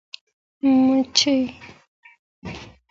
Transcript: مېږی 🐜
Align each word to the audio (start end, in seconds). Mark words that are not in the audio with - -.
مېږی 0.85 1.15
🐜 1.17 1.39